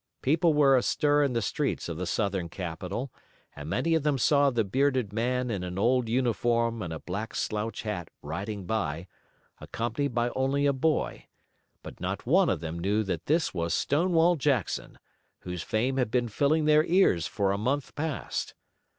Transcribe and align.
People 0.23 0.55
were 0.55 0.75
astir 0.75 1.21
in 1.21 1.33
the 1.33 1.43
streets 1.43 1.87
of 1.87 1.95
the 1.95 2.07
Southern 2.07 2.49
capital, 2.49 3.13
and 3.55 3.69
many 3.69 3.93
of 3.93 4.01
them 4.01 4.17
saw 4.17 4.49
the 4.49 4.63
bearded 4.63 5.13
man 5.13 5.51
in 5.51 5.63
an 5.63 5.77
old 5.77 6.09
uniform 6.09 6.81
and 6.81 6.91
a 6.91 6.97
black 6.97 7.35
slouch 7.35 7.83
hat 7.83 8.09
riding 8.23 8.65
by, 8.65 9.05
accompanied 9.59 10.15
by 10.15 10.29
only 10.29 10.65
a 10.65 10.73
boy, 10.73 11.27
but 11.83 11.99
not 12.01 12.25
one 12.25 12.49
of 12.49 12.61
them 12.61 12.79
knew 12.79 13.03
that 13.03 13.27
this 13.27 13.53
was 13.53 13.75
Stonewall 13.75 14.37
Jackson, 14.37 14.97
whose 15.41 15.61
fame 15.61 15.97
had 15.97 16.09
been 16.09 16.29
filling 16.29 16.65
their 16.65 16.83
ears 16.85 17.27
for 17.27 17.51
a 17.51 17.57
month 17.59 17.93
past. 17.93 18.55